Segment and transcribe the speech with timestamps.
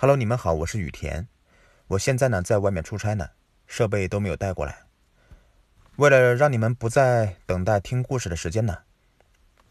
[0.00, 1.26] Hello，你们好，我是雨田。
[1.88, 3.30] 我现在呢在外面出差呢，
[3.66, 4.84] 设备都没有带过来。
[5.96, 8.78] 为了让你们不再等待听故事的时间呢，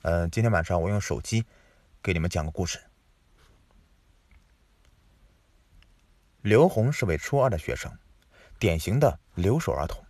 [0.01, 1.45] 呃，今天晚上我用手机
[2.03, 2.77] 给你们讲个故事。
[6.41, 7.97] 刘红是位初二的学生，
[8.59, 10.03] 典型的留守儿童。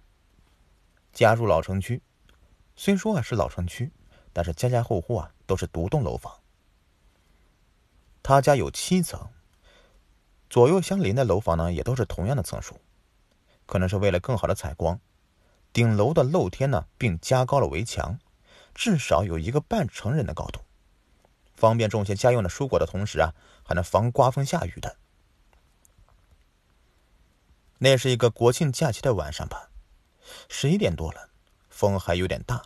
[1.13, 2.01] 家住老城区，
[2.75, 3.91] 虽说啊是老城区，
[4.33, 6.33] 但是家家户户啊都是独栋楼房。
[8.23, 9.29] 他家有七层，
[10.49, 12.79] 左右相邻的楼房呢也都是同样的层数，
[13.65, 14.99] 可能是为了更好的采光，
[15.73, 18.17] 顶楼的露天呢并加高了围墙，
[18.73, 20.61] 至少有一个半成人的高度，
[21.55, 23.33] 方便种些家用的蔬果的同时啊，
[23.63, 24.97] 还能防刮风下雨的。
[27.79, 29.69] 那是一个国庆假期的晚上吧，
[30.49, 31.29] 十一点多了，
[31.69, 32.63] 风还有点大，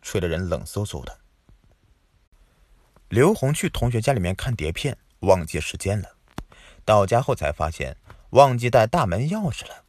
[0.00, 1.18] 吹得人冷飕飕的。
[3.08, 6.16] 刘红去同学家里面看碟片，忘记时间了。
[6.84, 7.96] 到家后才发现
[8.30, 9.84] 忘记带大门钥匙了。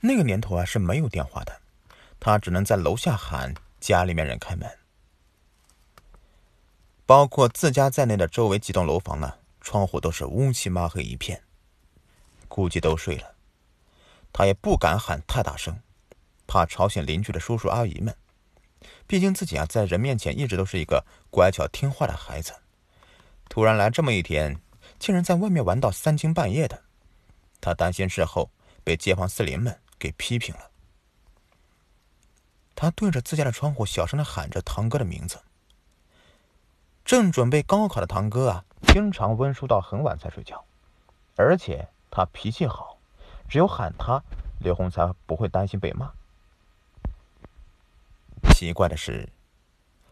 [0.00, 1.60] 那个年头啊是没有电话的，
[2.18, 4.68] 他只能在楼下喊家里面人开门。
[7.04, 11.42] 包括自家在内的周围几栋楼房呢，窗户都是乌漆抹黑一片，
[12.48, 13.34] 估计都睡了。
[14.32, 15.78] 他也不敢喊太大声，
[16.46, 18.16] 怕吵醒邻居的叔叔阿姨们。
[19.06, 22.54] 毕竟自己啊，在人面前一直都是一个乖巧听话的孩子，
[23.48, 24.58] 突然来这么一天，
[25.02, 26.84] 竟然在外面玩到三更半夜的，
[27.60, 28.50] 他担心事后
[28.84, 30.70] 被街坊四邻们给批评了。
[32.76, 35.42] 他对着自家的窗户小声的喊着堂哥的名字。
[37.04, 40.64] 正准备高考的堂哥啊，经常温书到很晚才睡觉，
[41.34, 42.96] 而且他脾气好，
[43.48, 44.22] 只有喊他，
[44.60, 46.12] 刘红才不会担心被骂。
[48.54, 49.28] 奇怪的是，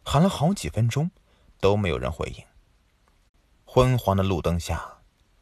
[0.05, 1.13] 喊了好几分钟，
[1.61, 2.45] 都没有人回应。
[3.73, 4.99] 昏黄的路灯下，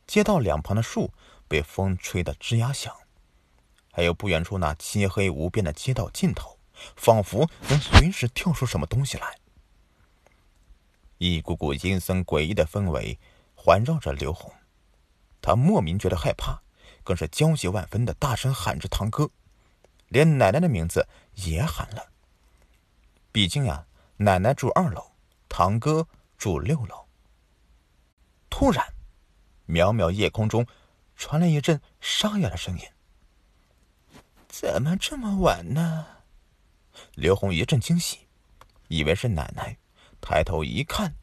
[0.07, 1.15] 街道两旁的树
[1.49, 2.95] 被风吹得吱呀响，
[3.91, 6.59] 还有不远处那漆黑无边的街道尽头，
[6.95, 9.39] 仿佛能随时跳出什么东西来。
[11.17, 13.19] 一股股阴森诡异的氛围
[13.55, 14.53] 环绕着刘红，
[15.41, 16.61] 他莫名觉得害怕，
[17.03, 19.31] 更是焦急万分的大声喊着堂哥，
[20.09, 22.13] 连奶奶的名字也喊了。
[23.33, 23.87] 毕竟呀，
[24.19, 25.13] 奶奶住二楼，
[25.49, 27.08] 堂哥住六楼。
[28.59, 28.93] 突然，
[29.69, 30.67] 渺渺夜空中
[31.15, 32.85] 传来一阵沙哑的声音
[34.51, 36.05] ：“怎么这么晚呢？”
[37.15, 38.27] 刘红一阵惊喜，
[38.89, 39.79] 以为是奶奶，
[40.21, 41.15] 抬头一看，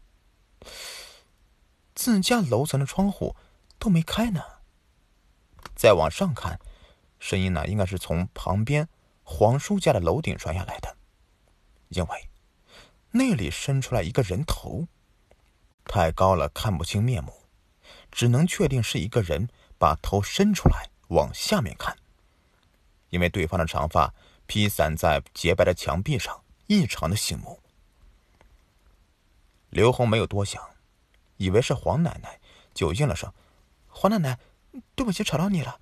[1.93, 3.35] 自家楼层的窗户
[3.77, 4.41] 都没开呢。
[5.75, 6.57] 再往上看，
[7.19, 8.87] 声音呢应该是从旁边
[9.23, 10.95] 黄叔家的楼顶传下来的。
[11.89, 12.29] 因为
[13.11, 14.87] 那里伸出来一个人头，
[15.85, 17.33] 太高了看不清面目，
[18.11, 19.47] 只能确定是一个人
[19.77, 21.95] 把头伸出来往下面看。
[23.09, 24.13] 因为对方的长发
[24.45, 27.59] 披散在洁白的墙壁上，异常的醒目。
[29.69, 30.61] 刘红没有多想，
[31.37, 32.39] 以为是黄奶奶，
[32.73, 33.31] 就应了声
[33.87, 34.39] ：“黄奶奶，
[34.95, 35.79] 对不起，吵到你了，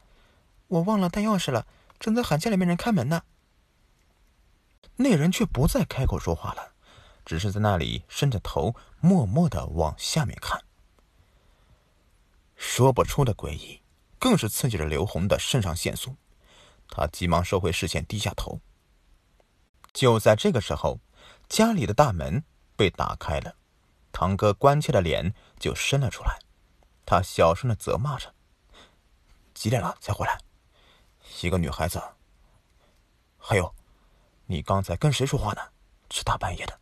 [0.67, 1.65] 我忘了带钥匙了，
[1.99, 3.23] 正在喊家里面人开门呢。”
[4.97, 6.72] 那人却不再开口说话了，
[7.25, 10.63] 只是在那里伸着头，默默的往下面看。
[12.55, 13.81] 说不出的诡异，
[14.19, 16.15] 更是刺激着刘红的肾上腺素。
[16.87, 18.59] 他急忙收回视线，低下头。
[19.91, 20.99] 就在这个时候，
[21.47, 22.43] 家里的大门
[22.75, 23.55] 被打开了，
[24.11, 26.39] 堂哥关切的脸就伸了出来。
[27.05, 28.33] 他小声的责骂着
[29.53, 30.39] ：“几点了才回来？
[31.41, 32.01] 一个女孩子。
[33.37, 33.73] 还有。”
[34.45, 35.61] 你刚才跟谁说话呢？
[36.09, 36.77] 这大半夜的。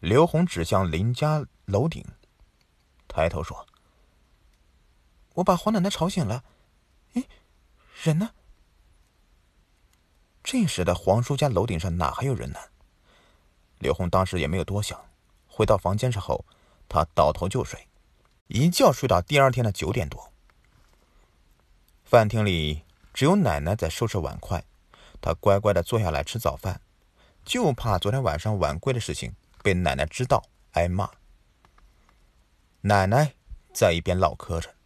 [0.00, 2.04] 刘红指向林家楼顶，
[3.08, 3.66] 抬头说
[5.34, 6.44] ：“我把黄奶奶吵醒了。
[7.14, 7.24] 哎，
[8.02, 8.30] 人呢？”
[10.44, 12.58] 这时的黄叔家楼顶上哪还有人呢？
[13.78, 15.04] 刘红当时也没有多想，
[15.48, 16.44] 回到房间之后，
[16.88, 17.88] 他倒头就睡，
[18.46, 20.32] 一觉睡到第二天的九点多。
[22.04, 24.64] 饭厅里只有奶奶在收拾碗筷。
[25.20, 26.80] 她乖乖的坐下来吃早饭，
[27.44, 29.34] 就怕昨天晚上晚归的事情
[29.66, 31.10] 被奶奶知道挨骂。
[32.82, 33.34] 奶奶
[33.74, 34.76] 在一边唠嗑着：“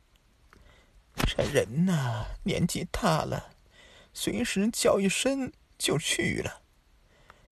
[1.27, 3.51] 这人呐，年纪大了，
[4.15, 6.63] 随时叫一声就去了。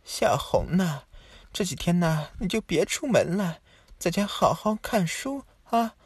[0.02, 1.02] 小红呐，
[1.52, 3.58] 这几天呢，你就别出门了，
[3.98, 5.96] 在家好好看书啊。”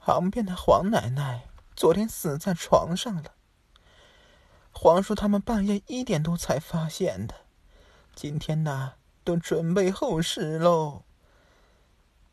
[0.00, 1.46] 旁边的黄奶奶
[1.76, 3.34] 昨天死在床上了。
[4.72, 7.34] 黄叔他们半夜一点多才发现的，
[8.14, 11.04] 今天呐都准备后事喽。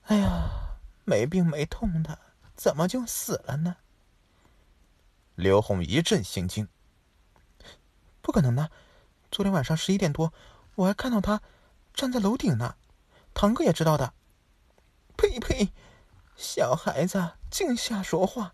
[0.03, 2.19] 哎呀，没病没痛的，
[2.55, 3.77] 怎么就死了呢？
[5.35, 6.67] 刘红一阵心惊。
[8.21, 8.71] 不可能的，
[9.31, 10.33] 昨天晚上十一点多，
[10.75, 11.41] 我还看到他
[11.93, 12.75] 站在楼顶呢。
[13.33, 14.13] 堂哥也知道的。
[15.15, 15.71] 呸呸，
[16.35, 18.53] 小孩子净瞎说话！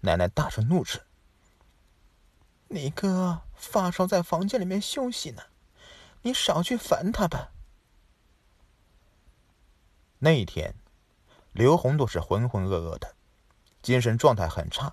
[0.00, 1.02] 奶奶大声怒斥
[2.68, 5.42] ：“你哥发烧在房间里面休息呢，
[6.26, 7.52] 你少去烦他吧。”
[10.18, 10.74] 那一天，
[11.52, 13.14] 刘红都是浑浑噩噩的，
[13.80, 14.92] 精神状态很差。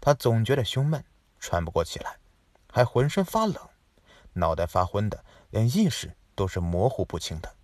[0.00, 1.04] 他总觉得胸闷，
[1.38, 2.16] 喘不过气来，
[2.72, 3.54] 还浑身发冷，
[4.32, 7.54] 脑袋发昏的，连意识都是模糊不清的。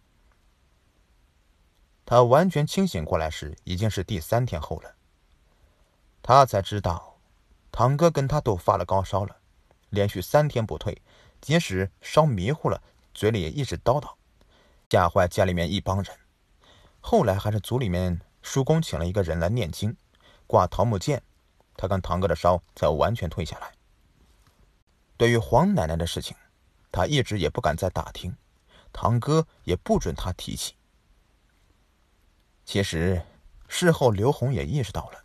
[2.04, 4.96] 他完全清醒过来时，已经是第三天后了。
[6.20, 7.18] 他才知道，
[7.72, 9.38] 堂哥跟他都发了高烧了，
[9.88, 11.00] 连续三天不退，
[11.40, 12.82] 即使烧迷糊了，
[13.18, 14.14] 嘴里也一直叨叨，
[14.88, 16.16] 吓坏家里面一帮人。
[17.00, 19.96] 后来还是族里面叔公请了一个人来念经，
[20.46, 21.20] 挂桃木剑。
[21.76, 23.72] 他跟堂哥的烧才完全退下来。
[25.16, 26.36] 对于黄奶奶的事情，
[26.92, 28.36] 他一直也不敢再打听，
[28.92, 30.76] 堂哥也不准他提起。
[32.64, 33.20] 其实
[33.66, 35.24] 事后刘红也意识到了，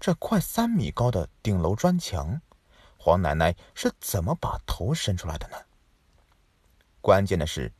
[0.00, 2.40] 这快三米高的顶楼砖墙，
[2.96, 5.58] 黄奶奶是怎么把头伸出来的呢？
[7.06, 7.72] 关键的是，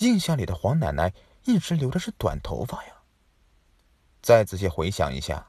[0.00, 1.14] 印象里的黄奶奶
[1.44, 2.92] 一直留的是短头发呀。
[4.20, 5.46] 再仔细回想一下。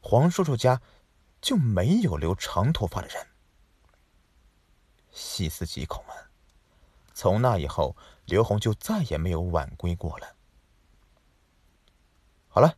[0.00, 0.82] 黄叔叔家
[1.40, 3.24] 就没有留长头发的人。
[5.12, 6.14] 细思极恐啊！
[7.14, 10.26] 从那以后，刘红就再也没有晚归过了。
[12.48, 12.76] 好了，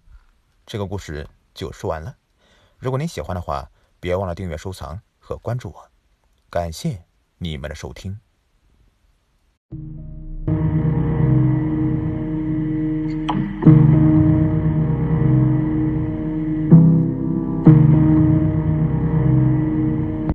[0.66, 2.14] 这个故事就说完了。
[2.76, 5.90] 如果您喜欢的话，别忘了订阅、收藏和关注我。
[6.50, 7.06] 感谢
[7.38, 8.20] 你们的收听。
[9.72, 10.13] you